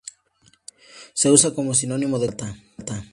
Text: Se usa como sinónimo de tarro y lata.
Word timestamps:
Se 1.13 1.29
usa 1.29 1.53
como 1.53 1.75
sinónimo 1.75 2.17
de 2.17 2.29
tarro 2.29 2.55
y 2.55 2.79
lata. 2.79 3.03